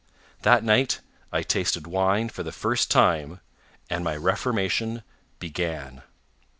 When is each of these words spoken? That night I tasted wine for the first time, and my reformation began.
That 0.41 0.63
night 0.63 1.01
I 1.31 1.43
tasted 1.43 1.85
wine 1.85 2.29
for 2.29 2.41
the 2.41 2.51
first 2.51 2.89
time, 2.89 3.39
and 3.87 4.03
my 4.03 4.15
reformation 4.15 5.03
began. 5.37 6.01